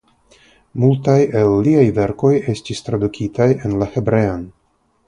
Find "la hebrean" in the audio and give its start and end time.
3.85-4.53